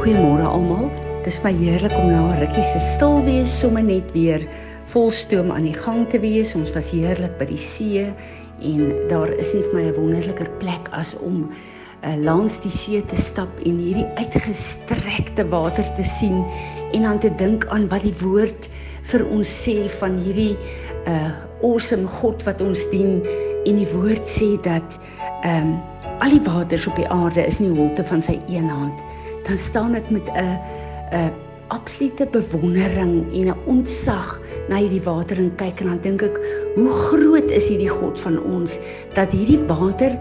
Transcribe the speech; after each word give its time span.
Goeiemôre 0.00 0.46
almal. 0.48 0.86
Dit 1.20 1.26
is 1.28 1.38
my 1.44 1.50
heerlik 1.52 1.92
om 1.92 2.06
na 2.08 2.32
'n 2.32 2.38
rukkie 2.40 2.64
se 2.64 2.80
stil 2.80 3.20
wees 3.24 3.52
sommer 3.60 3.82
net 3.82 4.12
weer 4.12 4.40
vol 4.92 5.10
stoom 5.10 5.50
aan 5.50 5.66
die 5.68 5.76
gang 5.76 6.08
te 6.08 6.18
wees. 6.18 6.54
Ons 6.54 6.72
was 6.72 6.88
heerlik 6.90 7.36
by 7.38 7.44
die 7.44 7.60
see 7.60 8.06
en 8.62 8.94
daar 9.08 9.28
is 9.28 9.52
nie 9.52 9.60
vir 9.62 9.74
my 9.74 9.84
'n 9.88 9.94
wonderliker 10.00 10.48
plek 10.58 10.88
as 10.92 11.12
om 11.20 11.52
uh, 12.04 12.16
langs 12.16 12.62
die 12.62 12.70
see 12.70 13.02
te 13.02 13.16
stap 13.16 13.52
en 13.60 13.76
hierdie 13.76 14.08
uitgestrekte 14.16 15.44
water 15.50 15.84
te 15.96 16.04
sien 16.04 16.46
en 16.92 17.04
aan 17.04 17.18
te 17.18 17.34
dink 17.36 17.66
aan 17.68 17.86
wat 17.88 18.02
die 18.02 18.16
woord 18.24 18.70
vir 19.02 19.28
ons 19.28 19.68
sê 19.68 19.84
van 20.00 20.16
hierdie 20.24 20.56
uh 21.06 21.28
awesome 21.62 22.08
God 22.08 22.42
wat 22.44 22.60
ons 22.60 22.88
dien 22.90 23.20
en 23.66 23.76
die 23.76 23.92
woord 23.92 24.24
sê 24.24 24.56
dat 24.62 24.98
ehm 25.44 25.60
um, 25.60 25.78
al 26.20 26.30
die 26.30 26.44
waters 26.48 26.86
op 26.86 26.96
die 26.96 27.08
aarde 27.08 27.44
is 27.46 27.60
nie 27.60 27.76
holte 27.76 28.04
van 28.04 28.22
sy 28.22 28.40
een 28.48 28.68
hand 28.68 28.96
dan 29.50 29.58
staan 29.58 29.94
ek 29.98 30.10
met 30.10 30.26
'n 30.30 30.58
'n 31.10 31.32
absolute 31.68 32.26
bewondering 32.30 33.26
en 33.34 33.46
'n 33.50 33.58
ontzag 33.66 34.38
na 34.68 34.76
hierdie 34.76 35.02
water 35.02 35.36
en 35.38 35.54
kyk 35.56 35.80
en 35.80 35.86
dan 35.86 36.00
dink 36.02 36.22
ek 36.22 36.36
hoe 36.74 36.90
groot 36.90 37.50
is 37.50 37.66
hierdie 37.68 37.90
God 37.90 38.20
van 38.20 38.38
ons 38.42 38.78
dat 39.14 39.30
hierdie 39.30 39.62
water 39.66 40.14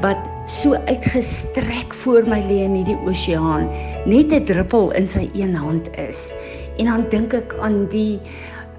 wat 0.00 0.20
so 0.46 0.74
uitgestrek 0.74 1.94
voor 2.04 2.28
my 2.28 2.40
lê 2.48 2.64
in 2.64 2.76
hierdie 2.76 3.00
oseaan 3.08 3.68
net 4.04 4.32
'n 4.32 4.44
druppel 4.44 4.92
in 4.92 5.08
sy 5.08 5.30
een 5.32 5.54
hand 5.54 5.88
is. 5.96 6.32
En 6.76 6.84
dan 6.84 7.06
dink 7.08 7.32
ek 7.32 7.54
aan 7.60 7.86
die 7.88 8.20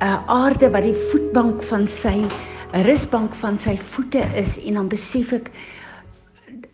uh, 0.02 0.22
aarde 0.28 0.70
wat 0.70 0.84
die 0.84 1.00
voetbank 1.10 1.64
van 1.64 1.88
sy 1.88 2.26
rusbank 2.72 3.34
van 3.36 3.58
sy 3.58 3.78
voete 3.78 4.22
is 4.36 4.58
en 4.66 4.74
dan 4.74 4.88
besef 4.88 5.32
ek 5.32 5.50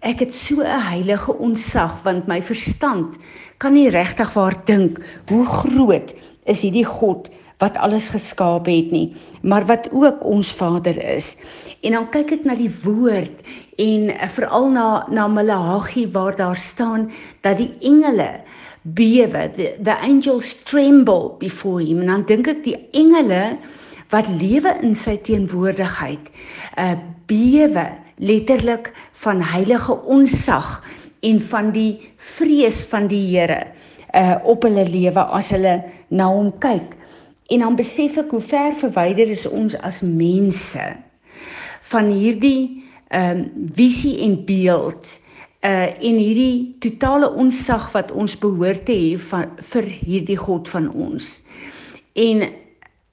ek 0.02 0.25
het 0.25 0.33
so 0.33 0.61
'n 0.61 0.81
heilige 0.89 1.33
onsag 1.38 2.02
want 2.03 2.27
my 2.27 2.41
verstand 2.41 3.16
kan 3.57 3.73
nie 3.73 3.89
regtig 3.89 4.33
waar 4.33 4.58
dink 4.66 4.97
hoe 5.30 5.45
groot 5.45 6.13
is 6.45 6.61
hierdie 6.61 6.85
God 6.85 7.30
wat 7.61 7.77
alles 7.77 8.09
geskaap 8.09 8.66
het 8.66 8.91
nie 8.91 9.13
maar 9.41 9.66
wat 9.66 9.89
ook 9.91 10.23
ons 10.25 10.52
Vader 10.52 10.97
is. 11.16 11.35
En 11.81 11.91
dan 11.91 12.09
kyk 12.09 12.31
ek 12.31 12.45
na 12.45 12.55
die 12.55 12.71
woord 12.83 13.45
en 13.77 14.09
veral 14.35 14.69
na 14.73 14.88
na 15.09 15.27
Maleagi 15.27 16.08
waar 16.11 16.36
daar 16.36 16.58
staan 16.58 17.11
dat 17.41 17.58
die 17.58 17.71
engele 17.80 18.41
bewe 18.81 19.52
the, 19.55 19.75
the 19.83 19.97
angels 20.02 20.55
tremble 20.63 21.36
before 21.39 21.83
him. 21.83 22.02
En 22.02 22.08
dan 22.08 22.25
dink 22.25 22.47
ek 22.47 22.63
die 22.63 22.77
engele 22.91 23.58
wat 24.09 24.27
lewe 24.27 24.73
in 24.81 24.95
sy 24.95 25.17
teenwoordigheid 25.17 26.31
uh 26.77 26.95
bewe 27.31 27.86
letterlik 28.22 28.91
van 29.23 29.41
heilige 29.41 29.95
onsag 30.05 30.80
en 31.22 31.41
van 31.41 31.72
die 31.73 32.11
vrees 32.17 32.81
van 32.89 33.09
die 33.09 33.23
Here 33.33 33.66
uh 34.16 34.36
op 34.44 34.66
hulle 34.67 34.83
lewe 34.89 35.23
as 35.31 35.50
hulle 35.55 35.77
na 36.11 36.27
hom 36.27 36.52
kyk. 36.59 36.97
En 37.52 37.64
dan 37.64 37.75
besef 37.80 38.17
ek 38.19 38.33
hoe 38.36 38.44
ver 38.44 38.75
verwyder 38.80 39.31
is 39.31 39.45
ons 39.47 39.75
as 39.80 40.02
mense 40.03 40.88
van 41.92 42.11
hierdie 42.11 42.83
ehm 43.11 43.37
um, 43.37 43.70
visie 43.76 44.21
en 44.23 44.38
beeld 44.45 45.08
uh 45.65 45.89
en 45.92 46.20
hierdie 46.20 46.76
totale 46.80 47.30
onsag 47.30 47.89
wat 47.95 48.11
ons 48.11 48.38
behoort 48.39 48.86
te 48.86 48.95
hê 48.95 49.15
van 49.30 49.55
vir 49.73 49.89
hierdie 50.02 50.39
God 50.39 50.70
van 50.70 50.89
ons. 50.92 51.39
En 52.14 52.45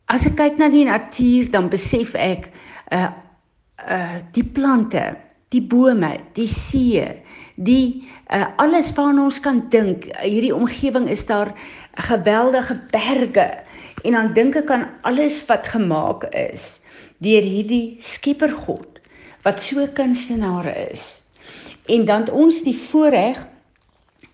as 0.09 0.27
ek 0.27 0.37
kyk 0.39 0.59
na 0.59 0.69
die 0.73 0.87
natuur 0.89 1.51
dan 1.55 1.71
besef 1.73 2.15
ek 2.19 2.51
uh 2.93 3.11
uh 3.87 4.19
die 4.35 4.45
plante, 4.45 5.17
die 5.55 5.63
bome, 5.63 6.17
die 6.35 6.49
see, 6.49 7.05
die 7.57 8.09
uh 8.31 8.47
alles 8.59 8.93
waarna 8.97 9.29
ons 9.29 9.41
kan 9.41 9.65
dink. 9.71 10.09
Hierdie 10.23 10.55
omgewing 10.55 11.09
is 11.09 11.27
daar 11.27 11.55
geweldige 12.09 12.81
berge 12.91 13.49
en 14.05 14.15
dan 14.15 14.35
dink 14.35 14.57
ek 14.61 14.71
aan 14.71 14.87
alles 15.03 15.41
wat 15.49 15.67
gemaak 15.67 16.29
is 16.31 16.79
deur 17.19 17.43
hierdie 17.43 17.99
Skepper 18.05 18.53
God 18.55 19.01
wat 19.43 19.63
so 19.63 19.87
kunstenaar 19.95 20.67
is. 20.91 21.23
En 21.89 22.05
dan 22.05 22.29
ons 22.31 22.61
die 22.63 22.77
voorreg 22.77 23.41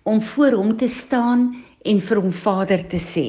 om 0.03 0.21
voor 0.21 0.57
hom 0.59 0.75
te 0.77 0.89
staan 0.91 1.53
en 1.85 2.01
vir 2.01 2.21
hom 2.21 2.33
Vader 2.33 2.83
te 2.89 2.99
sê. 3.01 3.27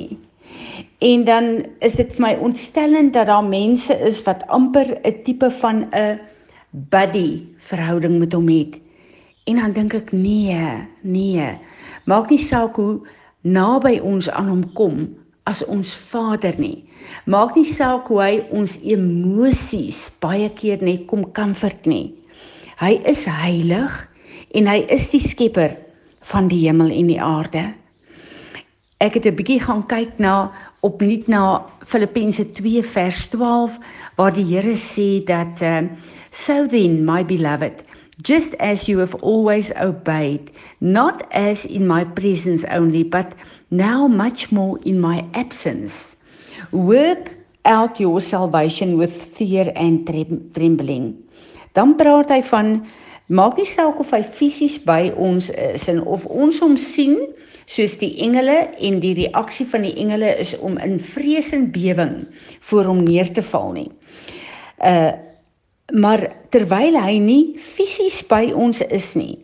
En 0.99 1.25
dan 1.25 1.65
is 1.85 1.97
dit 1.99 2.15
vir 2.15 2.23
my 2.23 2.33
ontstellend 2.41 3.13
dat 3.13 3.27
daar 3.27 3.45
mense 3.45 3.95
is 4.07 4.23
wat 4.25 4.47
amper 4.49 4.99
'n 5.03 5.23
tipe 5.25 5.51
van 5.51 5.89
'n 5.93 6.21
buddy 6.71 7.43
verhouding 7.57 8.19
met 8.19 8.33
hom 8.33 8.49
het. 8.49 8.81
En 9.45 9.57
dan 9.57 9.73
dink 9.73 9.95
ek 9.95 10.13
nee, 10.13 10.89
nee. 11.01 11.59
Maak 12.05 12.31
nie 12.31 12.39
saak 12.39 12.77
hoe 12.77 13.01
naby 13.43 13.99
ons 14.03 14.31
aan 14.31 14.49
hom 14.49 14.73
kom 14.73 15.09
as 15.45 15.65
ons 15.65 15.95
Vader 15.95 16.55
nie. 16.59 16.85
Maak 17.27 17.55
nie 17.55 17.65
saak 17.65 18.09
hoe 18.11 18.21
hy 18.23 18.35
ons 18.51 18.79
emosies 18.83 20.11
baie 20.23 20.51
keer 20.51 20.83
net 20.83 21.07
kom 21.07 21.33
comfort 21.33 21.87
nie. 21.87 22.15
Hy 22.83 22.99
is 23.07 23.25
heilig 23.31 24.09
en 24.55 24.67
hy 24.67 24.83
is 24.93 25.11
die 25.15 25.23
skepper 25.23 25.77
van 26.33 26.51
die 26.51 26.67
hemel 26.67 26.91
en 26.91 27.07
die 27.07 27.23
aarde. 27.23 27.69
Ek 29.05 29.15
het 29.15 29.27
'n 29.27 29.37
bietjie 29.37 29.61
gaan 29.61 29.85
kyk 29.87 30.19
na 30.19 30.53
opnuut 30.81 31.29
na 31.29 31.61
Filippense 31.85 32.53
2 32.57 32.83
vers 32.83 33.29
12 33.29 33.79
waar 34.17 34.33
die 34.33 34.45
Here 34.45 34.73
sê 34.73 35.21
dat 35.25 35.61
uh, 35.63 35.85
so 36.31 36.67
then 36.67 37.05
my 37.05 37.25
beloved 37.25 37.85
just 38.23 38.57
as 38.59 38.89
you 38.89 38.99
have 38.99 39.15
always 39.21 39.69
obeyed 39.77 40.51
not 40.81 41.23
as 41.31 41.67
in 41.67 41.87
my 41.87 42.05
presence 42.05 42.65
only 42.73 43.03
but 43.03 43.35
now 43.71 44.07
much 44.09 44.51
more 44.51 44.79
in 44.85 45.01
my 45.01 45.25
absence. 45.35 46.17
Work 46.73 47.37
out 47.67 48.01
your 48.01 48.21
salvation 48.21 48.97
with 48.97 49.13
fear 49.37 49.73
and 49.77 50.07
trembling. 50.55 51.15
Dan 51.75 51.97
praat 52.01 52.31
hy 52.33 52.41
van 52.43 52.87
maak 53.27 53.57
nie 53.59 53.67
saak 53.67 53.99
of 54.01 54.13
hy 54.15 54.23
fisies 54.23 54.79
by 54.87 55.11
ons 55.19 55.51
is 55.51 55.89
en 55.91 56.03
of 56.07 56.27
ons 56.31 56.61
hom 56.63 56.77
sien 56.79 57.19
soos 57.67 57.97
die 57.99 58.13
engele 58.23 58.57
en 58.79 59.01
die 59.03 59.15
reaksie 59.19 59.67
van 59.67 59.83
die 59.83 59.95
engele 59.99 60.31
is 60.39 60.55
om 60.59 60.79
in 60.79 61.01
vrees 61.03 61.51
en 61.57 61.67
bewing 61.75 62.27
voor 62.71 62.93
hom 62.93 63.03
neer 63.05 63.33
te 63.35 63.43
val 63.43 63.73
nie. 63.77 63.91
Uh 64.79 65.15
maar 65.95 66.19
terwyl 66.51 66.97
hy 66.99 67.13
nie 67.23 67.43
fisies 67.63 68.17
by 68.27 68.49
ons 68.51 68.81
is 68.91 69.13
nie, 69.15 69.37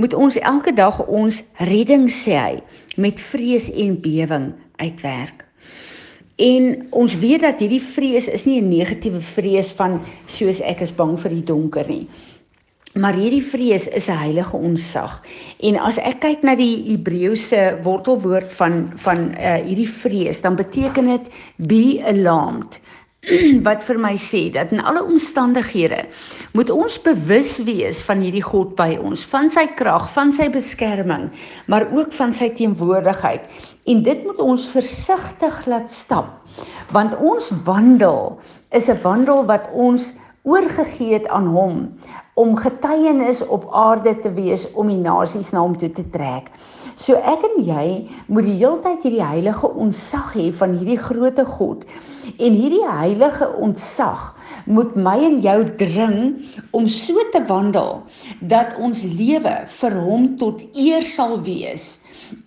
moet 0.00 0.14
ons 0.16 0.38
elke 0.40 0.72
dag 0.72 1.02
ons 1.04 1.42
redding 1.68 2.06
sê 2.08 2.38
hy 2.38 2.54
met 2.96 3.20
vrees 3.20 3.66
en 3.68 3.98
bewing 4.00 4.46
uitwerk. 4.80 5.44
En 6.40 6.88
ons 6.96 7.18
weet 7.20 7.44
dat 7.44 7.60
hierdie 7.60 7.82
vrees 7.84 8.28
is 8.28 8.46
nie 8.48 8.60
'n 8.60 8.68
negatiewe 8.72 9.20
vrees 9.20 9.72
van 9.72 10.00
soos 10.26 10.60
ek 10.60 10.80
is 10.80 10.92
bang 10.96 11.18
vir 11.20 11.30
die 11.30 11.44
donker 11.44 11.88
nie. 11.88 12.08
Maar 12.92 13.16
hierdie 13.16 13.44
vrees 13.44 13.86
is 13.88 14.08
'n 14.08 14.18
heilige 14.20 14.56
onsag. 14.56 15.22
En 15.60 15.76
as 15.80 15.96
ek 15.96 16.20
kyk 16.20 16.42
na 16.42 16.54
die 16.54 16.92
Hebreëse 16.92 17.78
wortelwoord 17.82 18.52
van 18.52 18.92
van 18.94 19.32
uh, 19.32 19.54
hierdie 19.64 19.88
vrees, 19.88 20.40
dan 20.40 20.56
beteken 20.56 21.06
dit 21.06 21.30
be 21.56 22.02
alarmed 22.04 22.76
wat 23.66 23.82
vir 23.86 23.98
my 23.98 24.12
sê 24.16 24.50
dat 24.52 24.72
in 24.72 24.80
alle 24.80 25.04
omstandighede 25.04 26.04
moet 26.52 26.70
ons 26.70 26.98
bewus 27.02 27.62
wees 27.64 28.02
van 28.02 28.20
hierdie 28.20 28.44
God 28.44 28.76
by 28.76 28.98
ons, 29.00 29.24
van 29.24 29.48
sy 29.50 29.66
krag, 29.66 30.10
van 30.12 30.32
sy 30.32 30.50
beskerming, 30.50 31.30
maar 31.66 31.88
ook 31.96 32.12
van 32.12 32.34
sy 32.34 32.50
teenwoordigheid. 32.50 33.40
En 33.86 34.02
dit 34.02 34.24
moet 34.24 34.40
ons 34.40 34.68
versigtig 34.68 35.66
laat 35.66 35.88
stap, 35.90 36.28
want 36.92 37.16
ons 37.16 37.52
wandel 37.64 38.40
is 38.68 38.90
'n 38.90 39.00
wandel 39.00 39.46
wat 39.46 39.70
ons 39.72 40.12
oorgegee 40.42 41.14
het 41.14 41.28
aan 41.28 41.46
hom 41.46 41.88
om 42.34 42.56
getuienis 42.56 43.42
op 43.46 43.66
aarde 43.76 44.14
te 44.18 44.32
wees 44.32 44.64
om 44.72 44.88
die 44.88 45.00
nasies 45.00 45.50
na 45.52 45.60
hom 45.60 45.74
toe 45.76 45.90
te 45.92 46.04
trek. 46.14 46.48
So 46.96 47.18
ek 47.28 47.44
en 47.44 47.58
jy 47.64 47.86
moet 48.32 48.46
die 48.48 48.56
heeltyd 48.56 49.04
hierdie 49.04 49.24
heilige 49.24 49.68
ontsag 49.68 50.32
hê 50.36 50.48
van 50.56 50.72
hierdie 50.78 51.00
grootte 51.00 51.44
God. 51.44 51.84
En 52.38 52.56
hierdie 52.56 52.84
heilige 52.88 53.48
ontsag 53.60 54.30
moet 54.64 54.96
my 54.96 55.16
en 55.26 55.40
jou 55.44 55.58
dring 55.76 56.18
om 56.72 56.88
so 56.88 57.20
te 57.32 57.42
wandel 57.48 58.00
dat 58.40 58.76
ons 58.80 59.04
lewe 59.04 59.54
vir 59.80 59.98
hom 60.00 60.30
tot 60.40 60.64
eer 60.72 61.04
sal 61.04 61.40
wees 61.44 61.98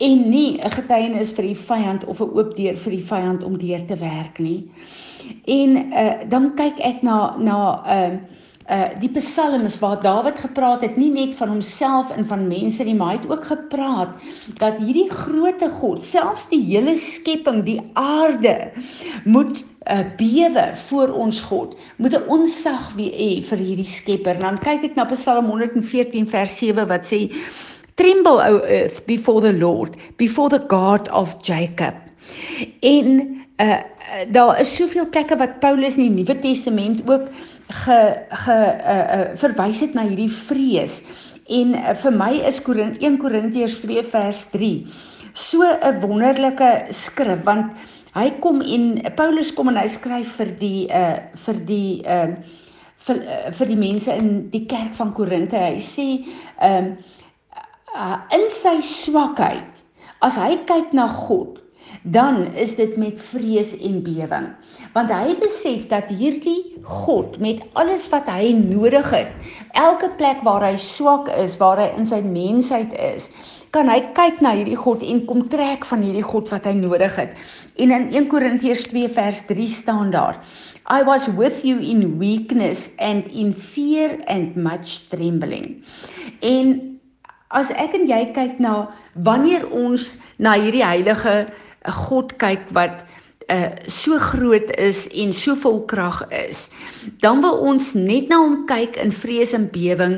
en 0.02 0.30
nie 0.30 0.58
'n 0.58 0.72
getuienis 0.72 1.32
vir 1.32 1.46
die 1.46 1.62
vyand 1.68 2.06
of 2.06 2.22
'n 2.22 2.34
oop 2.34 2.56
deur 2.56 2.78
vir 2.78 2.92
die 2.92 3.06
vyand 3.06 3.44
om 3.44 3.58
deur 3.58 3.86
te 3.86 3.96
werk 3.96 4.40
nie. 4.40 4.72
En 5.46 5.78
uh, 5.94 6.14
dan 6.30 6.56
kyk 6.56 6.80
ek 6.80 7.04
na 7.04 7.36
na 7.38 7.58
'n 7.76 7.86
uh, 7.86 8.06
eh, 8.06 8.20
uh 8.70 8.88
die 9.00 9.10
psalms 9.14 9.78
waar 9.80 10.00
Dawid 10.02 10.40
gepraat 10.40 10.82
het 10.82 10.96
nie 10.98 11.12
net 11.14 11.36
van 11.38 11.52
homself 11.54 12.10
en 12.10 12.26
van 12.26 12.48
mense 12.48 12.84
nie 12.84 12.96
maar 12.98 13.14
hy 13.14 13.20
het 13.20 13.30
ook 13.30 13.46
gepraat 13.46 14.16
dat 14.58 14.80
hierdie 14.82 15.10
grootte 15.12 15.70
God 15.70 16.02
selfs 16.06 16.48
die 16.50 16.64
hele 16.64 16.96
skepping 16.98 17.62
die 17.68 17.78
aarde 17.94 18.72
moet 19.24 19.62
uh 19.86 20.02
bewe 20.18 20.66
voor 20.88 21.14
ons 21.14 21.42
God 21.46 21.78
moet 21.98 22.18
'n 22.18 22.26
onsag 22.28 22.90
wie 22.98 23.12
hê 23.14 23.32
vir 23.44 23.58
hierdie 23.58 23.92
skepper 23.92 24.40
dan 24.40 24.58
kyk 24.58 24.84
ek 24.84 24.96
na 24.96 25.06
Psalm 25.14 25.46
114 25.46 26.28
vers 26.28 26.58
7 26.58 26.88
wat 26.88 27.06
sê 27.06 27.30
Tremble 27.96 28.44
o 28.44 28.60
earth 28.68 29.06
before 29.06 29.40
the 29.40 29.54
Lord, 29.54 29.96
before 30.18 30.50
the 30.50 30.66
God 30.68 31.08
of 31.10 31.38
Jacob. 31.42 31.96
En 32.82 33.46
uh 33.58 33.80
daar 34.30 34.60
is 34.60 34.76
soveel 34.76 35.10
plekke 35.10 35.38
wat 35.38 35.60
Paulus 35.60 35.98
in 35.98 36.10
die 36.10 36.24
Nuwe 36.24 36.40
Testament 36.40 37.02
ook 37.10 37.30
ge 37.86 38.00
ge 38.30 38.58
uh, 38.94 38.98
uh 39.16 39.28
verwys 39.42 39.82
het 39.82 39.94
na 39.94 40.06
hierdie 40.06 40.32
vrees. 40.32 41.02
En 41.50 41.74
uh, 41.74 41.94
vir 41.94 42.14
my 42.14 42.32
is 42.46 42.62
Korin 42.62 42.96
1 43.00 43.18
Korintiërs 43.18 43.80
2 43.82 44.04
vers 44.12 44.46
3 44.54 44.72
so 45.36 45.64
'n 45.64 46.00
wonderlike 46.00 46.86
skrif 46.90 47.44
want 47.44 47.76
hy 48.16 48.30
kom 48.40 48.62
en 48.62 49.02
Paulus 49.16 49.54
kom 49.54 49.68
en 49.68 49.78
hy 49.78 49.88
skryf 49.88 50.38
vir 50.40 50.52
die 50.60 50.88
uh 50.88 51.18
vir 51.46 51.60
die 51.66 52.04
uh 52.08 52.32
vir, 53.06 53.18
uh, 53.20 53.52
vir 53.52 53.68
die 53.68 53.78
mense 53.78 54.16
in 54.16 54.50
die 54.50 54.66
kerk 54.66 54.94
van 54.96 55.14
Korinte. 55.14 55.58
Hy 55.58 55.80
sê 55.84 56.08
um 56.62 56.96
uh, 57.96 58.18
in 58.32 58.48
sy 58.50 58.80
swakheid 58.82 59.84
as 60.22 60.40
hy 60.40 60.56
kyk 60.66 60.94
na 60.94 61.08
God 61.08 61.60
dan 62.04 62.54
is 62.54 62.76
dit 62.76 62.98
met 62.98 63.22
vrees 63.32 63.74
en 63.78 64.02
bewing 64.06 64.48
want 64.94 65.12
hy 65.14 65.36
besef 65.42 65.88
dat 65.92 66.12
hierdie 66.14 66.76
God 66.84 67.40
met 67.42 67.64
alles 67.74 68.08
wat 68.14 68.30
hy 68.30 68.54
nodig 68.58 69.10
het 69.14 69.34
elke 69.74 70.12
plek 70.20 70.44
waar 70.48 70.66
hy 70.66 70.76
swak 70.82 71.32
is 71.36 71.58
waar 71.62 71.82
hy 71.82 71.92
in 71.98 72.10
sy 72.10 72.22
mensheid 72.26 72.94
is 73.14 73.32
kan 73.76 73.90
hy 73.92 74.00
kyk 74.16 74.40
na 74.40 74.54
hierdie 74.56 74.78
God 74.80 75.04
en 75.04 75.26
kom 75.28 75.42
trek 75.52 75.84
van 75.90 76.04
hierdie 76.06 76.24
God 76.24 76.48
wat 76.54 76.68
hy 76.70 76.72
nodig 76.80 77.18
het. 77.20 77.34
En 77.76 77.92
in 77.92 78.06
1 78.14 78.30
Korintiërs 78.32 78.86
2 78.88 79.10
vers 79.18 79.42
3 79.50 79.68
staan 79.68 80.14
daar 80.16 80.40
I 80.88 81.02
was 81.04 81.28
with 81.36 81.64
you 81.66 81.82
in 81.82 82.20
weakness 82.22 82.92
and 83.02 83.28
in 83.34 83.52
fear 83.52 84.20
and 84.32 84.56
much 84.56 85.10
trembling. 85.10 85.82
En 86.40 86.76
as 87.50 87.72
ek 87.74 87.98
en 87.98 88.06
jy 88.08 88.22
kyk 88.36 88.62
na 88.64 88.86
wanneer 89.28 89.66
ons 89.74 90.14
na 90.38 90.56
hierdie 90.62 90.86
heilige 90.86 91.36
eh, 91.86 91.94
God 92.08 92.36
kyk 92.42 92.68
wat 92.74 93.06
uh 93.54 93.70
so 93.86 94.18
groot 94.18 94.72
is 94.82 95.06
en 95.14 95.34
so 95.34 95.54
vol 95.62 95.84
krag 95.86 96.24
is 96.34 96.64
dan 97.22 97.44
wil 97.46 97.60
ons 97.70 97.92
net 97.94 98.30
na 98.32 98.40
hom 98.42 98.64
kyk 98.66 98.98
in 98.98 99.12
vrees 99.14 99.54
en 99.54 99.68
bewing 99.70 100.16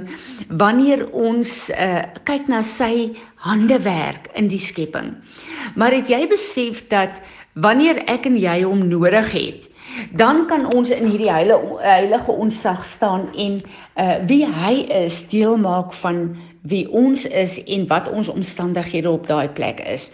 wanneer 0.61 1.03
ons 1.11 1.67
uh 1.75 2.05
kyk 2.29 2.47
na 2.47 2.61
sy 2.63 3.11
handewerk 3.43 4.31
in 4.35 4.47
die 4.47 4.61
skepping. 4.61 5.11
Maar 5.75 5.99
het 5.99 6.09
jy 6.09 6.23
besef 6.31 6.85
dat 6.87 7.19
wanneer 7.53 7.99
ek 8.07 8.25
en 8.29 8.37
jy 8.39 8.61
hom 8.63 8.87
nodig 8.87 9.31
het 9.35 9.67
dan 10.15 10.45
kan 10.47 10.67
ons 10.75 10.89
in 10.93 11.07
hierdie 11.09 11.31
heilige 11.31 11.79
heilige 11.81 12.31
onsag 12.31 12.85
staan 12.85 13.27
en 13.35 13.59
uh 13.99 14.17
wie 14.29 14.45
hy 14.45 14.85
is 15.03 15.23
deel 15.31 15.57
maak 15.57 15.93
van 16.03 16.37
wie 16.71 16.85
ons 16.91 17.25
is 17.27 17.57
en 17.63 17.87
wat 17.87 18.09
ons 18.11 18.27
omstandighede 18.27 19.09
op 19.09 19.27
daai 19.27 19.47
plek 19.49 19.79
is. 19.87 20.09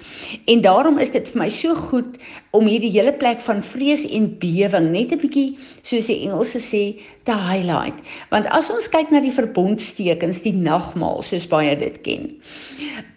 En 0.45 0.61
daarom 0.61 0.97
is 1.01 1.11
dit 1.13 1.29
vir 1.29 1.41
my 1.43 1.49
so 1.49 1.75
goed 1.75 2.17
om 2.53 2.67
hierdie 2.69 2.91
hele 2.93 3.13
plek 3.13 3.41
van 3.41 3.63
vrees 3.65 4.03
en 4.05 4.29
bewing 4.41 4.91
net 4.91 5.11
'n 5.11 5.21
bietjie 5.21 5.57
soos 5.81 6.09
die 6.11 6.21
Engelse 6.27 6.59
sê 6.59 6.83
te 7.23 7.35
highlight. 7.35 7.97
Want 8.29 8.47
as 8.49 8.69
ons 8.69 8.89
kyk 8.89 9.11
na 9.11 9.19
die 9.19 9.31
verbondstekens, 9.31 10.41
die 10.41 10.53
nagmaal 10.53 11.21
soos 11.21 11.47
baie 11.47 11.75
dit 11.75 12.01
ken. 12.01 12.29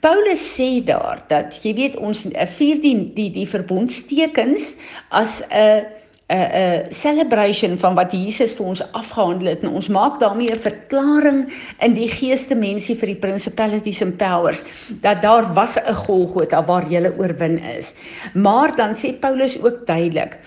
Paulus 0.01 0.41
sê 0.59 0.85
daar 0.85 1.23
dat 1.29 1.61
jy 1.65 1.75
weet 1.75 1.97
ons 1.97 2.27
vier 2.59 2.81
die 2.81 3.13
die 3.15 3.31
die 3.31 3.47
verbondstekens 3.47 4.77
as 5.11 5.43
'n 5.51 5.96
'n 6.29 6.35
'n 6.35 6.93
celebration 6.93 7.79
van 7.79 7.95
wat 7.95 8.13
Jesus 8.13 8.53
vir 8.59 8.67
ons 8.67 8.83
afgehandel 8.93 9.49
het 9.49 9.63
en 9.63 9.77
ons 9.79 9.89
maak 9.89 10.19
daarmee 10.21 10.51
'n 10.51 10.67
verklaring 10.69 11.53
in 11.79 11.95
die 11.95 12.11
geesdimensie 12.11 12.97
vir 12.99 13.07
die 13.07 13.23
principalities 13.27 14.03
and 14.03 14.17
powers 14.17 14.65
dat 15.01 15.23
daar 15.23 15.55
was 15.55 15.79
'n 15.79 15.95
Golgotha 15.95 16.65
waar 16.65 16.89
jy 16.91 17.13
oorwin 17.19 17.59
is. 17.59 17.95
Maar 18.35 18.77
dan 18.77 18.95
sê 18.95 19.13
Paulus 19.21 19.63
ook 19.63 19.87
duidelik 19.87 20.39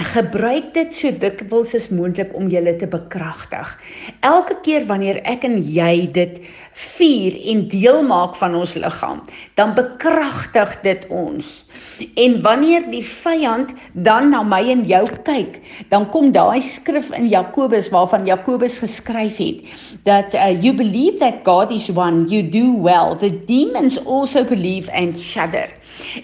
gebruik 0.00 0.72
dit 0.74 0.94
so 0.94 1.12
dikwels 1.12 1.74
as 1.74 1.88
moontlik 1.92 2.32
om 2.36 2.48
julle 2.48 2.76
te 2.80 2.86
bekragtig. 2.86 3.68
Elke 4.20 4.56
keer 4.64 4.86
wanneer 4.86 5.20
ek 5.28 5.44
en 5.44 5.58
jy 5.60 6.06
dit 6.12 6.40
vier 6.96 7.36
en 7.52 7.66
deel 7.68 8.02
maak 8.06 8.36
van 8.40 8.54
ons 8.54 8.74
liggaam, 8.74 9.20
dan 9.60 9.74
bekragtig 9.74 10.76
dit 10.82 11.06
ons. 11.08 11.50
En 12.14 12.40
wanneer 12.42 12.86
die 12.90 13.04
vyand 13.04 13.72
dan 13.92 14.30
na 14.32 14.42
my 14.42 14.62
en 14.72 14.84
jou 14.88 15.02
kyk, 15.26 15.60
dan 15.92 16.08
kom 16.10 16.32
daai 16.32 16.60
skrif 16.64 17.10
in 17.16 17.28
Jakobus 17.28 17.90
waarvan 17.92 18.26
Jakobus 18.26 18.78
geskryf 18.80 19.36
het 19.40 19.68
dat 20.04 20.34
uh, 20.34 20.50
you 20.62 20.72
believe 20.76 21.18
that 21.18 21.44
God 21.44 21.70
is 21.70 21.90
one, 21.90 22.26
you 22.28 22.42
do 22.42 22.72
well. 22.72 23.16
The 23.16 23.30
demons 23.46 23.98
also 24.06 24.44
believe 24.44 24.88
and 24.92 25.18
shudder. 25.18 25.68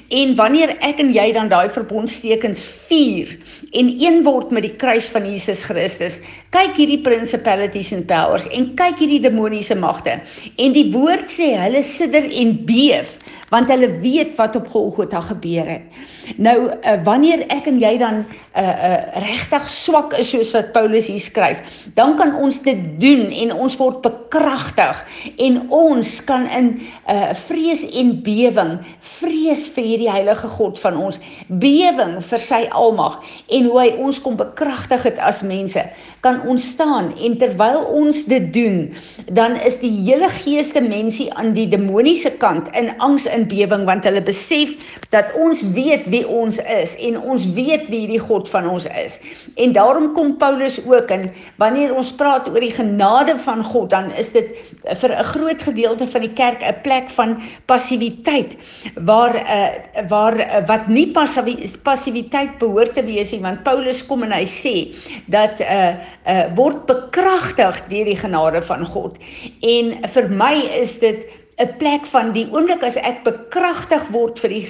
En 0.08 0.34
wanneer 0.38 0.72
ek 0.84 1.00
en 1.02 1.12
jy 1.14 1.26
dan 1.36 1.50
daai 1.52 1.68
verbondstekens 1.72 2.64
vier 2.88 3.34
en 3.76 3.90
een 4.00 4.22
word 4.24 4.52
met 4.54 4.64
die 4.64 4.74
kruis 4.80 5.10
van 5.12 5.26
Jesus 5.28 5.64
Christus, 5.66 6.18
kyk 6.54 6.78
hierdie 6.78 7.02
principalities 7.04 7.92
and 7.94 8.06
powers 8.08 8.48
en 8.56 8.72
kyk 8.78 9.02
hierdie 9.02 9.22
demoniese 9.26 9.76
magte. 9.78 10.18
En 10.56 10.76
die 10.76 10.88
woord 10.94 11.28
sê 11.34 11.52
hulle 11.60 11.84
sidder 11.86 12.28
en 12.30 12.56
beef 12.66 13.18
want 13.48 13.68
hulle 13.68 13.90
weet 14.00 14.34
wat 14.36 14.56
op 14.56 14.68
Golgotha 14.68 15.20
gebeur 15.20 15.68
het. 15.68 15.82
Nou 16.36 16.56
uh, 16.70 16.96
wanneer 17.06 17.44
ek 17.54 17.68
en 17.70 17.78
jy 17.80 17.92
dan 18.00 18.24
uh, 18.26 18.62
uh, 18.62 18.98
regtig 19.22 19.68
swak 19.70 20.14
is 20.18 20.30
soos 20.32 20.50
wat 20.56 20.72
Paulus 20.74 21.06
hier 21.10 21.22
skryf, 21.22 21.60
dan 21.98 22.16
kan 22.18 22.34
ons 22.42 22.58
dit 22.64 22.80
doen 23.00 23.28
en 23.44 23.52
ons 23.54 23.76
word 23.78 24.00
bekragtig 24.04 25.02
en 25.46 25.60
ons 25.74 26.14
kan 26.26 26.46
in 26.50 26.72
uh, 27.06 27.30
vrees 27.46 27.84
en 27.86 28.12
bewing 28.26 28.74
vrees 29.18 29.66
vir 29.76 29.86
hierdie 29.90 30.10
heilige 30.10 30.50
God 30.56 30.80
van 30.82 30.98
ons, 31.08 31.20
bewing 31.62 32.16
vir 32.26 32.42
sy 32.42 32.62
almag 32.74 33.20
en 33.54 33.70
hoe 33.70 33.80
hy 33.80 33.88
ons 34.02 34.20
kom 34.22 34.38
bekragtig 34.40 35.06
het 35.06 35.20
as 35.22 35.42
mense, 35.46 35.82
kan 36.26 36.42
ons 36.48 36.66
staan 36.74 37.12
en 37.14 37.38
terwyl 37.38 37.84
ons 37.94 38.24
dit 38.26 38.50
doen, 38.54 38.80
dan 39.36 39.56
is 39.62 39.78
die 39.82 39.92
hele 40.08 40.28
geesdimensie 40.40 41.28
aan 41.38 41.54
die 41.56 41.68
demoniese 41.70 42.32
kant 42.42 42.70
in 42.78 42.90
angs 43.04 43.28
in 43.30 43.46
bewing 43.50 43.86
want 43.88 44.06
hulle 44.08 44.24
besef 44.24 44.74
dat 45.14 45.30
ons 45.38 45.62
weet 45.76 46.08
wie 46.10 46.15
ons 46.24 46.58
is 46.58 46.94
en 46.96 47.18
ons 47.20 47.46
weet 47.56 47.88
wie 47.92 48.06
die 48.08 48.20
God 48.22 48.48
van 48.50 48.68
ons 48.70 48.86
is. 48.86 49.18
En 49.56 49.72
daarom 49.72 50.12
kom 50.14 50.36
Paulus 50.40 50.78
ook 50.86 51.10
in 51.10 51.26
wanneer 51.60 51.94
ons 51.94 52.12
praat 52.16 52.48
oor 52.48 52.60
die 52.60 52.72
genade 52.72 53.36
van 53.44 53.64
God, 53.64 53.90
dan 53.90 54.12
is 54.16 54.32
dit 54.32 54.54
vir 54.86 55.10
'n 55.12 55.24
groot 55.24 55.62
gedeelte 55.62 56.06
van 56.06 56.20
die 56.20 56.32
kerk 56.32 56.62
'n 56.62 56.80
plek 56.82 57.10
van 57.10 57.36
passiwiteit 57.66 58.56
waar 58.94 59.34
uh, 59.36 60.08
waar 60.08 60.38
uh, 60.38 60.66
wat 60.66 60.88
nie 60.88 61.12
passiwiteit 61.82 62.58
behoort 62.58 62.94
te 62.94 63.04
wees 63.04 63.32
nie 63.32 63.40
want 63.40 63.62
Paulus 63.62 64.06
kom 64.06 64.22
en 64.22 64.32
hy 64.32 64.44
sê 64.44 64.94
dat 65.26 65.60
uh, 65.60 65.94
uh 66.26 66.46
word 66.54 66.86
bekragtig 66.86 67.82
deur 67.88 68.04
die 68.04 68.16
genade 68.16 68.62
van 68.62 68.84
God. 68.84 69.18
En 69.60 69.96
vir 70.14 70.28
my 70.30 70.54
is 70.80 70.98
dit 70.98 71.26
'n 71.56 71.76
plek 71.80 72.04
van 72.12 72.32
die 72.36 72.44
oomblik 72.52 72.82
as 72.84 72.98
ek 73.00 73.22
bekragtig 73.24 74.02
word 74.12 74.40
vir 74.44 74.52
die 74.52 74.64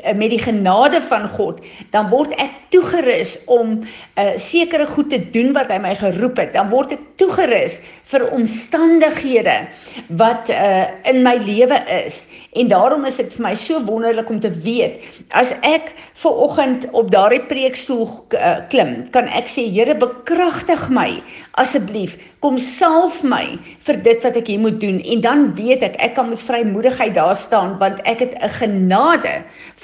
eh, 0.00 0.14
met 0.16 0.32
die 0.32 0.40
genade 0.40 1.02
van 1.04 1.26
God, 1.28 1.60
dan 1.92 2.08
word 2.08 2.32
ek 2.40 2.54
toegerus 2.72 3.34
om 3.44 3.80
'n 3.80 3.84
uh, 3.84 4.24
eh, 4.24 4.38
sekere 4.40 4.86
goed 4.86 5.10
te 5.10 5.20
doen 5.34 5.52
wat 5.52 5.68
hy 5.68 5.78
my 5.78 5.94
geroep 5.94 6.40
het. 6.40 6.52
Dan 6.56 6.70
word 6.72 6.92
ek 6.96 7.02
toegerus 7.20 7.80
vir 8.10 8.24
omstandighede 8.32 9.68
wat 10.08 10.48
uh, 10.50 10.88
in 11.04 11.22
my 11.22 11.36
lewe 11.36 11.76
is. 12.04 12.26
En 12.56 12.68
daarom 12.68 13.04
is 13.04 13.16
dit 13.20 13.34
vir 13.36 13.42
my 13.42 13.54
so 13.54 13.84
wonderlik 13.84 14.30
om 14.30 14.40
te 14.40 14.50
weet 14.50 15.04
as 15.36 15.52
ek 15.60 15.92
ver 16.14 16.40
oggend 16.46 16.88
op 16.90 17.10
daardie 17.12 17.44
preekstoel 17.52 18.08
uh, 18.34 18.56
klim, 18.72 19.04
kan 19.12 19.28
ek 19.28 19.46
sê 19.46 19.68
Here 19.70 19.94
bekragtig 19.94 20.88
my 20.88 21.20
asseblief. 21.60 22.16
Kom 22.40 22.58
salf 22.58 23.20
my 23.26 23.58
vir 23.86 24.00
dit 24.04 24.26
wat 24.26 24.38
ek 24.40 24.48
hier 24.52 24.62
moet 24.62 24.80
doen 24.82 25.00
en 25.00 25.24
dan 25.24 25.46
weet 25.58 25.84
ek 25.86 25.98
ek 26.00 26.16
kan 26.16 26.30
met 26.32 26.42
vrymoedigheid 26.48 27.14
daar 27.18 27.36
staan 27.36 27.76
want 27.82 28.00
ek 28.08 28.24
het 28.24 28.34
'n 28.40 28.54
genade 28.60 29.34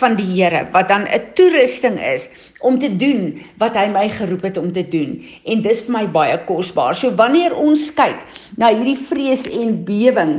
van 0.00 0.16
die 0.16 0.28
Here 0.36 0.66
wat 0.72 0.88
dan 0.88 1.06
'n 1.06 1.22
toerusting 1.34 2.00
is 2.00 2.28
om 2.60 2.78
te 2.78 2.88
doen 2.96 3.34
wat 3.60 3.76
hy 3.76 3.86
my 3.92 4.06
geroep 4.08 4.46
het 4.48 4.56
om 4.56 4.70
te 4.72 4.84
doen 4.88 5.18
en 5.44 5.62
dis 5.62 5.82
vir 5.86 5.92
my 5.92 6.04
baie 6.12 6.36
kosbaar. 6.48 6.96
So 6.96 7.12
wanneer 7.18 7.56
ons 7.56 7.90
kyk 7.94 8.22
na 8.56 8.72
hierdie 8.72 8.98
vrees 9.08 9.44
en 9.50 9.82
bewing 9.84 10.36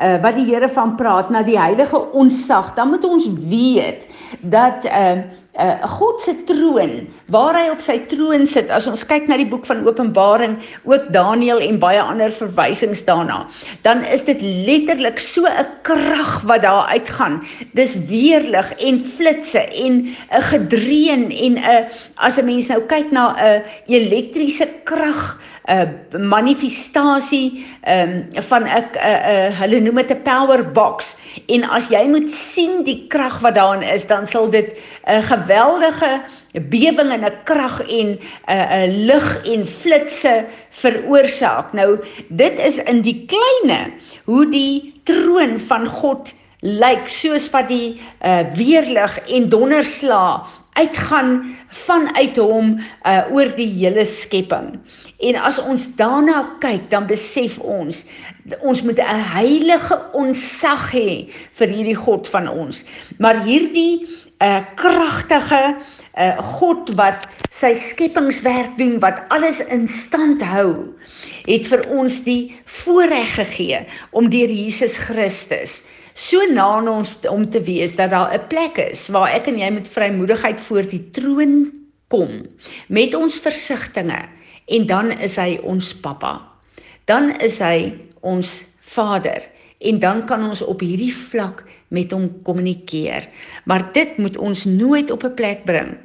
uh, 0.00 0.16
wat 0.24 0.38
die 0.38 0.48
Here 0.50 0.68
van 0.72 0.96
praat 0.98 1.30
na 1.30 1.44
die 1.46 1.58
heilige 1.58 2.00
onsag, 2.16 2.74
dan 2.74 2.90
moet 2.90 3.04
ons 3.06 3.28
weet 3.50 4.08
dat 4.42 4.88
uh, 4.90 5.20
uh 5.58 5.86
God 5.98 6.20
se 6.22 6.32
troon 6.46 7.08
waar 7.34 7.56
hy 7.58 7.64
op 7.72 7.80
sy 7.82 7.96
troon 8.06 8.44
sit 8.46 8.70
as 8.70 8.86
ons 8.86 9.02
kyk 9.02 9.26
na 9.26 9.34
die 9.40 9.48
boek 9.50 9.66
van 9.66 9.82
Openbaring 9.82 10.54
ook 10.86 11.08
Daniël 11.10 11.58
en 11.64 11.80
baie 11.82 11.98
ander 11.98 12.30
verwysings 12.30 13.02
daarna 13.08 13.40
dan 13.82 14.04
is 14.06 14.22
dit 14.28 14.38
letterlik 14.40 15.18
so 15.18 15.50
'n 15.50 15.66
krag 15.82 16.46
wat 16.46 16.62
daar 16.62 16.86
uitgaan 16.94 17.42
dis 17.74 17.96
weerlig 18.06 18.70
en 18.78 19.02
flitsse 19.02 19.66
en 19.74 20.06
'n 20.06 20.42
gedreun 20.54 21.30
en 21.30 21.58
'n 21.60 21.86
as 22.16 22.38
'n 22.38 22.44
mens 22.44 22.68
nou 22.68 22.80
kyk 22.86 23.12
na 23.12 23.36
'n 23.36 23.62
elektriese 23.86 24.68
krag 24.84 25.38
'n 25.68 26.26
manifestasie 26.28 27.66
um, 27.86 28.26
van 28.32 28.62
'n 28.64 28.84
'n 28.96 29.52
hulle 29.60 29.80
noem 29.80 29.96
dit 30.02 30.10
'n 30.10 30.22
power 30.22 30.72
box 30.72 31.16
en 31.46 31.64
as 31.64 31.88
jy 31.88 32.04
moet 32.08 32.30
sien 32.30 32.84
die 32.84 33.06
krag 33.08 33.38
wat 33.40 33.54
daarin 33.54 33.82
is 33.82 34.06
dan 34.06 34.26
sal 34.26 34.50
dit 34.50 34.82
'n 35.06 35.22
geweldige 35.22 36.22
bewing 36.52 37.10
en 37.12 37.24
'n 37.24 37.42
krag 37.44 37.80
en 37.88 38.18
'n 38.46 38.88
'n 38.88 39.06
lig 39.06 39.44
en 39.44 39.66
flitsse 39.66 40.46
veroorsaak. 40.70 41.72
Nou 41.72 41.98
dit 42.28 42.58
is 42.58 42.78
in 42.78 43.00
die 43.00 43.24
kleine 43.26 43.92
hoe 44.24 44.50
die 44.50 44.92
troon 45.04 45.58
van 45.60 45.86
God 45.86 46.32
lyk 46.60 47.08
soos 47.08 47.48
wat 47.54 47.68
die 47.70 48.00
uh, 48.20 48.42
weerlig 48.56 49.16
en 49.28 49.48
donderslaa 49.48 50.46
uitgaan 50.78 51.56
vanuit 51.68 52.36
hom 52.36 52.76
uh, 52.78 53.22
oor 53.32 53.50
die 53.56 53.68
hele 53.68 54.04
skepping. 54.06 54.76
En 55.18 55.38
as 55.40 55.58
ons 55.60 55.88
daarna 55.98 56.44
kyk, 56.62 56.88
dan 56.92 57.08
besef 57.10 57.58
ons 57.58 58.04
ons 58.66 58.82
moet 58.82 58.98
'n 58.98 59.24
heilige 59.36 59.96
onsag 60.12 60.90
hê 60.92 61.30
vir 61.58 61.68
hierdie 61.68 61.98
God 61.98 62.28
van 62.28 62.48
ons. 62.48 62.84
Maar 63.18 63.44
hierdie 63.44 64.06
'n 64.40 64.44
uh, 64.44 64.60
kragtige 64.74 65.76
uh, 66.16 66.38
God 66.58 66.90
wat 66.96 67.28
sy 67.50 67.74
skepingswerk 67.74 68.78
doen, 68.78 68.98
wat 69.00 69.20
alles 69.28 69.60
in 69.60 69.88
stand 69.88 70.42
hou, 70.42 70.94
het 71.46 71.66
vir 71.66 71.84
ons 71.88 72.24
die 72.24 72.56
voorreg 72.64 73.34
gegee 73.34 73.86
om 74.10 74.30
deur 74.30 74.48
Jesus 74.48 74.96
Christus 74.96 75.82
so 76.20 76.44
na 76.52 76.66
ons 76.84 77.14
om 77.30 77.46
te 77.48 77.62
wees 77.64 77.96
dat 77.96 78.12
daar 78.12 78.32
'n 78.34 78.46
plek 78.48 78.76
is 78.78 79.08
waar 79.08 79.32
ek 79.32 79.48
en 79.48 79.58
jy 79.58 79.70
met 79.70 79.88
vrymoedigheid 79.88 80.60
voor 80.60 80.82
die 80.82 81.10
troon 81.10 81.72
kom 82.08 82.46
met 82.88 83.14
ons 83.14 83.38
versigtings 83.38 84.28
en 84.66 84.86
dan 84.86 85.10
is 85.10 85.36
hy 85.36 85.58
ons 85.62 85.94
pappa. 85.94 86.40
Dan 87.04 87.40
is 87.40 87.58
hy 87.58 87.94
ons 88.20 88.66
Vader 88.80 89.42
en 89.78 89.98
dan 89.98 90.26
kan 90.26 90.44
ons 90.44 90.62
op 90.62 90.80
hierdie 90.80 91.14
vlak 91.14 91.64
met 91.88 92.12
hom 92.12 92.28
kommunikeer. 92.42 93.28
Maar 93.64 93.92
dit 93.92 94.18
moet 94.18 94.36
ons 94.36 94.64
nooit 94.64 95.10
op 95.10 95.24
'n 95.24 95.34
plek 95.34 95.64
bring 95.64 95.96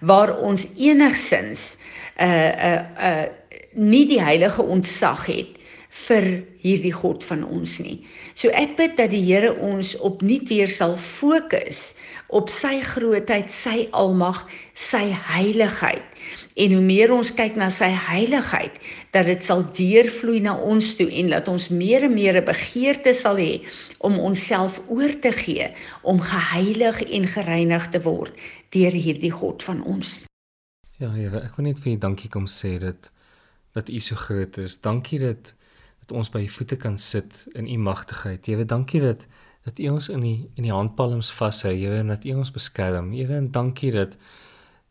waar 0.00 0.38
ons 0.38 0.66
enigsins 0.76 1.76
'n 2.16 2.24
uh, 2.24 2.28
'n 2.28 2.68
uh, 2.68 2.80
'n 2.80 3.22
uh, 3.22 3.26
nie 3.74 4.06
die 4.06 4.22
heilige 4.22 4.62
ontsag 4.62 5.26
het 5.26 5.57
vir 6.06 6.26
hierdie 6.62 6.92
God 6.94 7.24
van 7.26 7.42
ons 7.46 7.78
nie. 7.82 7.96
So 8.38 8.52
ek 8.56 8.76
bid 8.78 8.96
dat 8.98 9.10
die 9.12 9.22
Here 9.24 9.50
ons 9.64 9.94
opnuut 10.04 10.48
weer 10.50 10.70
sal 10.70 10.96
fokus 11.00 11.94
op 12.34 12.52
sy 12.52 12.78
grootheid, 12.84 13.50
sy 13.50 13.88
almag, 13.96 14.44
sy 14.78 15.08
heiligheid. 15.10 16.04
En 16.58 16.74
hoe 16.76 16.84
meer 16.84 17.12
ons 17.14 17.32
kyk 17.34 17.58
na 17.58 17.68
sy 17.72 17.88
heiligheid, 17.90 18.78
dat 19.16 19.28
dit 19.30 19.42
sal 19.44 19.64
deurvloei 19.76 20.42
na 20.44 20.56
ons 20.58 20.92
toe 20.98 21.08
en 21.20 21.32
dat 21.34 21.50
ons 21.50 21.68
meer 21.70 22.06
en 22.06 22.14
meer 22.14 22.40
'n 22.40 22.46
begeerte 22.46 23.14
sal 23.14 23.36
hê 23.36 23.62
om 23.98 24.18
onsself 24.18 24.80
oor 24.88 25.12
te 25.20 25.32
gee 25.32 25.72
om 26.02 26.20
geheilig 26.20 27.02
en 27.02 27.26
gereinig 27.26 27.90
te 27.90 28.00
word 28.02 28.34
deur 28.70 28.92
hierdie 28.92 29.32
God 29.32 29.62
van 29.62 29.82
ons. 29.82 30.24
Ja, 30.98 31.10
Here, 31.10 31.44
ek 31.46 31.56
wil 31.56 31.64
net 31.70 31.78
vir 31.78 31.92
U 31.92 31.96
dankie 31.96 32.28
kom 32.28 32.46
sê 32.46 32.78
dat 32.78 33.12
dat 33.72 33.88
U 33.88 34.00
so 34.00 34.16
groot 34.16 34.58
is. 34.58 34.80
Dankie 34.80 35.18
dat 35.18 35.54
dat 36.08 36.16
ons 36.16 36.30
by 36.32 36.40
u 36.40 36.48
voete 36.48 36.76
kan 36.80 36.96
sit 36.98 37.44
in 37.52 37.68
u 37.68 37.76
magtigheid. 37.76 38.46
Here, 38.46 38.64
dankie 38.64 39.00
dat 39.00 39.26
dat 39.64 39.78
u 39.78 39.88
ons 39.88 40.08
in 40.08 40.22
die 40.24 40.50
in 40.56 40.64
die 40.64 40.72
handpalms 40.72 41.28
vashou, 41.36 41.74
Here, 41.76 41.98
en 42.00 42.14
dat 42.14 42.24
u 42.24 42.32
ons 42.40 42.50
beskerm. 42.50 43.12
Here, 43.12 43.34
en 43.36 43.50
dankie 43.52 43.92
dat 43.92 44.16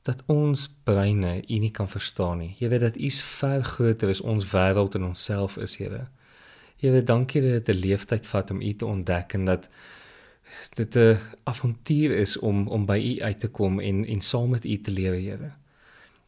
dat 0.05 0.21
ons 0.31 0.67
breine 0.83 1.41
u 1.47 1.57
nie 1.57 1.71
kan 1.71 1.89
verstaan 1.89 2.37
nie. 2.37 2.53
Here, 2.59 2.79
dat 2.79 2.97
u 2.97 3.09
ver 3.09 3.63
groter 3.63 4.09
is 4.09 4.21
ons 4.21 4.45
wêreld 4.53 4.95
en 4.95 5.03
onsself 5.03 5.57
is, 5.57 5.77
Here. 5.81 6.07
Here, 6.77 7.03
dankie 7.03 7.41
dat 7.41 7.65
dit 7.65 7.75
'n 7.75 7.79
leeftyd 7.79 8.27
vat 8.27 8.51
om 8.51 8.61
u 8.61 8.73
te 8.73 8.85
ontdek 8.85 9.33
en 9.33 9.45
dat 9.45 9.69
dit 10.75 10.95
'n 10.95 11.17
avontuur 11.43 12.11
is 12.11 12.37
om 12.39 12.67
om 12.67 12.85
by 12.85 13.17
u 13.17 13.21
uit 13.23 13.39
te 13.39 13.47
kom 13.47 13.79
en 13.79 14.05
en 14.05 14.21
saam 14.21 14.49
met 14.49 14.65
u 14.65 14.81
te 14.81 14.91
lewe, 14.91 15.17
Here. 15.17 15.51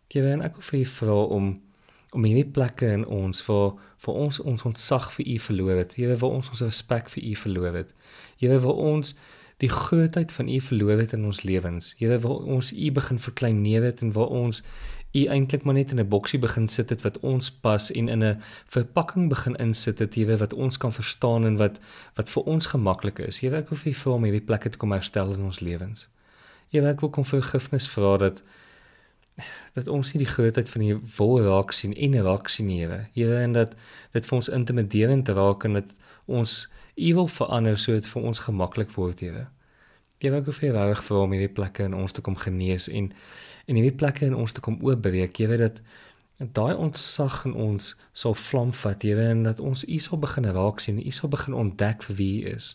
Here, 0.08 0.32
en 0.32 0.42
ek 0.42 0.54
wil 0.54 0.64
vir 0.64 0.80
u 0.80 0.86
vra 0.86 1.24
om 1.24 1.69
om 2.12 2.24
hierdie 2.26 2.52
plekke 2.52 2.88
in 2.98 3.06
ons 3.06 3.42
vir 3.46 3.74
vir 4.00 4.14
ons 4.14 4.40
ons 4.40 4.64
ontsag 4.66 5.10
vir 5.18 5.28
u 5.28 5.38
verloor 5.40 5.82
het. 5.84 5.98
Here 6.00 6.16
wil 6.22 6.38
ons 6.40 6.50
ons 6.50 6.62
respek 6.62 7.10
vir 7.10 7.24
u 7.24 7.36
verloor 7.36 7.76
het. 7.82 7.94
Here 8.40 8.60
wil 8.64 8.78
ons 8.94 9.16
die 9.60 9.70
grootheid 9.70 10.32
van 10.32 10.48
u 10.48 10.60
verloor 10.64 11.02
het 11.02 11.14
in 11.14 11.26
ons 11.28 11.42
lewens. 11.44 11.92
Here 12.00 12.20
wil 12.24 12.40
ons 12.48 12.72
u 12.72 12.92
begin 12.96 13.20
verklein 13.20 13.62
neer 13.62 13.84
het 13.84 14.02
en 14.02 14.14
wil 14.16 14.32
ons 14.32 14.64
u 15.12 15.26
eintlik 15.26 15.66
maar 15.66 15.74
net 15.74 15.92
in 15.92 16.00
'n 16.00 16.08
boksie 16.08 16.40
begin 16.40 16.68
sit 16.68 16.90
het 16.90 17.02
wat 17.02 17.20
ons 17.20 17.52
pas 17.52 17.92
en 17.92 18.08
in 18.08 18.24
'n 18.24 18.42
verpakking 18.66 19.30
begin 19.30 19.56
insit 19.56 20.00
het 20.00 20.16
Here 20.16 20.38
wat 20.38 20.54
ons 20.54 20.78
kan 20.78 20.94
verstaan 20.94 21.46
en 21.46 21.58
wat 21.58 21.80
wat 22.16 22.30
vir 22.30 22.44
ons 22.44 22.66
gemaklik 22.66 23.20
is. 23.20 23.40
Here 23.40 23.58
ek 23.58 23.68
vir 23.68 23.92
u 23.92 23.94
vra 23.94 24.12
om 24.12 24.24
hierdie 24.24 24.46
plekke 24.46 24.70
te 24.70 24.78
kom 24.78 24.92
herstel 24.92 25.34
in 25.34 25.44
ons 25.44 25.60
lewens. 25.60 26.08
Here 26.70 26.88
ek 26.88 27.02
wil 27.02 27.10
kom 27.10 27.26
vergifnis 27.26 27.90
vra 27.90 28.18
dat 28.18 28.44
dat 29.74 29.88
ons 29.88 30.14
nie 30.14 30.24
die 30.24 30.32
grootheid 30.32 30.70
van 30.70 30.84
die 30.84 30.98
wil 31.18 31.38
raak 31.46 31.72
sien 31.76 31.94
en 31.94 32.18
raak 32.26 32.50
sien 32.50 32.68
nie, 32.68 32.82
Here, 33.14 33.40
en 33.44 33.54
dat 33.54 33.76
dit 34.14 34.26
vir 34.26 34.38
ons 34.40 34.50
intimiderend 34.50 35.30
raak 35.30 35.66
en 35.66 35.80
dat 35.80 35.96
ons 36.26 36.68
u 36.96 37.14
wil 37.14 37.28
verander 37.28 37.78
sodat 37.78 38.04
dit 38.04 38.12
vir 38.12 38.28
ons 38.32 38.44
gemaklik 38.48 38.92
word, 38.96 39.24
Here. 39.24 39.48
Jy 40.20 40.34
wil 40.34 40.44
gefeer 40.44 40.76
reg 40.76 41.02
vir 41.06 41.18
om 41.18 41.32
hierdie 41.32 41.54
plekke 41.56 41.86
in 41.88 41.96
ons 41.96 42.14
te 42.14 42.22
kom 42.22 42.36
genees 42.36 42.90
en 42.92 43.14
en 43.70 43.78
hierdie 43.78 43.96
plekke 43.96 44.26
in 44.26 44.34
ons 44.34 44.56
te 44.56 44.62
kom 44.66 44.80
oopbreek, 44.82 45.38
Here, 45.38 45.58
dat 45.58 45.82
daai 46.40 46.74
ontsag 46.76 47.44
in 47.46 47.54
ons 47.54 47.94
sal 48.18 48.36
vlam 48.36 48.74
vat, 48.74 49.04
Here, 49.04 49.30
en 49.36 49.44
dat 49.46 49.60
ons 49.60 49.86
u 49.86 50.00
sal 50.00 50.20
begin 50.20 50.50
raak 50.56 50.80
sien, 50.84 51.00
u 51.00 51.12
sal 51.12 51.30
begin 51.30 51.54
ontdek 51.54 52.04
vir 52.08 52.18
wie 52.18 52.32
u 52.42 52.56
is. 52.56 52.74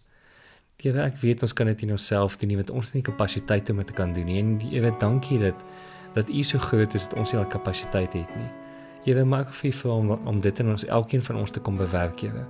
Here, 0.82 1.00
ek 1.04 1.20
weet 1.22 1.42
ons 1.46 1.54
kan 1.56 1.68
dit 1.70 1.84
in 1.86 1.94
onsself 1.94 2.38
doen 2.38 2.50
nie, 2.52 2.58
want 2.60 2.72
ons 2.74 2.90
het 2.90 2.98
nie 2.98 3.06
kapasiteit 3.06 3.70
om 3.70 3.82
dit 3.82 3.90
te 3.90 3.96
kan 3.96 4.12
doen 4.14 4.26
nie. 4.28 4.40
En 4.42 4.56
Here, 4.62 4.94
dankie 5.00 5.38
dat 5.42 5.64
dat 6.14 6.30
U 6.30 6.42
so 6.42 6.58
groot 6.58 6.94
is 6.94 7.08
dat 7.08 7.18
ons 7.18 7.32
nie 7.32 7.40
al 7.40 7.48
kapasiteit 7.50 8.12
het 8.12 8.36
nie. 8.38 8.50
Here, 9.04 9.24
maak 9.24 9.50
vir 9.52 9.68
U 9.68 9.72
vir 9.80 9.92
om, 9.92 10.14
om 10.24 10.40
dit 10.40 10.60
in 10.62 10.70
ons 10.72 10.86
elkeen 10.86 11.22
van 11.22 11.42
ons 11.42 11.52
te 11.52 11.60
kom 11.60 11.76
bewerk, 11.76 12.22
Here. 12.24 12.46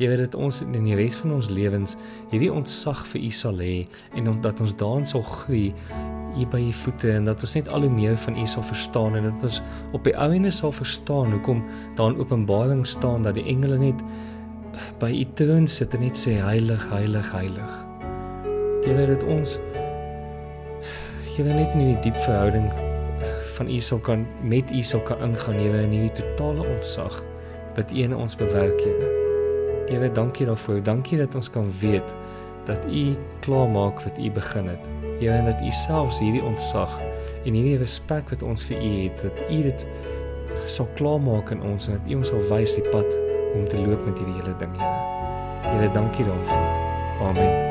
Here, 0.00 0.16
dat 0.16 0.34
ons 0.34 0.62
in 0.64 0.86
die 0.86 0.96
res 0.96 1.18
van 1.20 1.34
ons 1.36 1.50
lewens 1.52 1.98
hierdie 2.30 2.48
ontsag 2.48 3.02
vir 3.10 3.26
U 3.26 3.30
sal 3.36 3.60
hê 3.60 3.74
en 4.16 4.30
dat 4.40 4.62
ons 4.64 4.72
daarin 4.80 5.04
sal 5.04 5.20
groei 5.26 5.74
hier 6.38 6.48
by 6.48 6.60
U 6.62 6.72
voete 6.72 7.10
en 7.18 7.28
dat 7.28 7.42
ons 7.44 7.56
net 7.58 7.68
al 7.68 7.84
hoe 7.84 7.92
meer 7.92 8.16
van 8.22 8.38
U 8.38 8.46
sal 8.48 8.64
verstaan 8.64 9.18
en 9.18 9.28
dat 9.28 9.44
ons 9.50 9.60
op 9.92 10.06
die 10.08 10.14
ou 10.16 10.30
ende 10.32 10.52
sal 10.56 10.72
verstaan 10.72 11.34
hoekom 11.34 11.60
daar 11.98 12.14
in 12.14 12.20
Openbaring 12.22 12.86
staan 12.88 13.26
dat 13.26 13.36
die 13.36 13.44
engele 13.50 13.76
net 13.82 14.04
by 15.02 15.10
U 15.12 15.26
troon 15.36 15.68
sit 15.68 15.92
en 15.98 16.06
net 16.06 16.16
sê 16.16 16.38
heilig, 16.40 16.86
heilig, 16.94 17.32
heilig. 17.34 17.74
Here, 18.86 19.04
dat 19.10 19.26
ons 19.28 19.58
Here 21.34 21.52
net 21.52 21.76
in 21.76 21.84
hierdie 21.84 22.08
diep 22.08 22.16
verhouding 22.24 22.70
van 23.60 23.68
U 23.68 23.80
sal 23.80 23.98
kan 23.98 24.26
met 24.42 24.70
U 24.72 24.82
sal 24.82 25.02
kan 25.04 25.20
ingaan 25.20 25.58
Here 25.60 25.82
in 25.82 25.92
hierdie 25.92 26.12
totale 26.16 26.64
ontsag 26.64 27.18
wat 27.76 27.92
U 27.92 27.98
in 28.00 28.16
ons 28.16 28.36
bewerk 28.36 28.80
Here. 28.80 29.10
Here, 29.90 30.12
dankie 30.12 30.46
daarvoor. 30.46 30.82
Dankie 30.82 31.18
dat 31.18 31.34
ons 31.34 31.50
kan 31.50 31.68
weet 31.80 32.16
dat 32.64 32.86
U 32.88 33.16
klaar 33.44 33.68
maak 33.68 34.00
wat 34.00 34.18
U 34.18 34.30
begin 34.30 34.68
het. 34.72 34.90
Here, 35.18 35.36
en 35.36 35.44
dat 35.44 35.60
U 35.60 35.70
selfs 35.70 36.22
hierdie 36.24 36.42
ontsag 36.42 37.00
en 37.44 37.52
hierdie 37.52 37.76
respek 37.76 38.32
wat 38.32 38.42
ons 38.42 38.64
vir 38.64 38.80
U 38.80 38.92
het, 39.04 39.24
dat 39.28 39.44
U 39.50 39.62
dit 39.68 39.86
sal 40.64 40.88
klaar 40.96 41.20
maak 41.20 41.52
in 41.52 41.60
ons 41.60 41.88
en 41.88 41.98
dat 41.98 42.08
U 42.08 42.20
ons 42.22 42.32
sal 42.32 42.46
wys 42.48 42.78
die 42.78 42.86
pad 42.88 43.18
om 43.52 43.66
te 43.68 43.76
loop 43.76 44.06
met 44.08 44.16
hierdie 44.16 44.38
hele 44.40 44.56
ding, 44.62 44.72
Here. 44.80 45.74
Here, 45.74 45.92
dankie 45.92 46.24
daarvoor. 46.24 46.70
Amen. 47.28 47.69